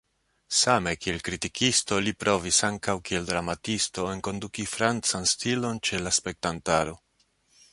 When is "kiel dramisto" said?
3.09-4.07